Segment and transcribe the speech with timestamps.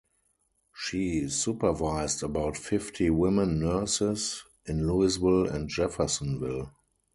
[0.73, 6.71] She supervised about fifty women nurses in Louisville and Jeffersonville.